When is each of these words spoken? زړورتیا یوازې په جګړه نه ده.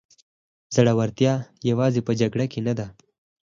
زړورتیا 0.75 1.33
یوازې 1.69 2.01
په 2.07 2.11
جګړه 2.19 2.45
نه 2.67 2.73
ده. 2.79 2.87